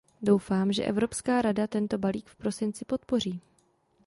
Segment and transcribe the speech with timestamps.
[0.21, 3.41] Doufám, že Evropská rada tento balík v prosinci podpoří.